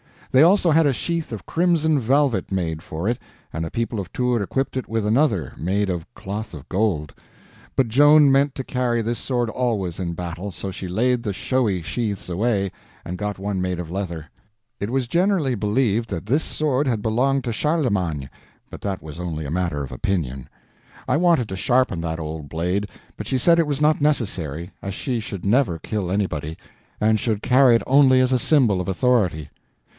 [0.31, 3.19] They also had a sheath of crimson velvet made for it,
[3.53, 7.13] and the people of Tours equipped it with another, made of cloth of gold.
[7.75, 11.81] But Joan meant to carry this sword always in battle; so she laid the showy
[11.83, 12.71] sheaths away
[13.05, 14.31] and got one made of leather.
[14.79, 18.29] It was generally believed that this sword had belonged to Charlemagne,
[18.71, 20.47] but that was only a matter of opinion.
[21.09, 22.87] I wanted to sharpen that old blade,
[23.17, 26.57] but she said it was not necessary, as she should never kill anybody,
[27.01, 29.49] and should carry it only as a symbol of authority.